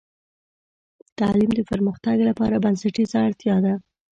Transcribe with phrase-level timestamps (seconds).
[1.19, 3.73] تعلیم د پرمختګ لپاره بنسټیزه اړتیا ده.